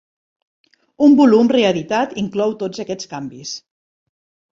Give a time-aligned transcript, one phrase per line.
[1.07, 3.53] Un volum reeditat inclou tots aquests canvis.